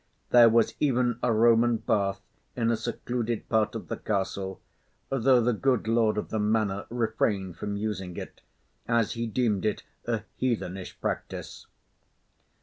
There 0.31 0.49
was 0.49 0.73
even 0.79 1.19
a 1.21 1.31
Roman 1.31 1.77
bath 1.77 2.21
in 2.55 2.71
a 2.71 2.75
secluded 2.75 3.47
part 3.49 3.75
of 3.75 3.87
the 3.87 3.97
castle, 3.97 4.59
though 5.09 5.39
the 5.39 5.53
good 5.53 5.87
lord 5.87 6.17
of 6.17 6.29
the 6.29 6.39
manor 6.39 6.87
refrained 6.89 7.57
from 7.57 7.77
using 7.77 8.17
it, 8.17 8.41
as 8.87 9.11
he 9.11 9.27
deemed 9.27 9.63
it 9.63 9.83
a 10.07 10.23
heathenish 10.37 10.99
practice. 10.99 11.67